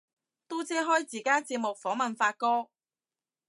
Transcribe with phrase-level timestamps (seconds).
[0.47, 2.69] 嘟姐開自家節目訪問發哥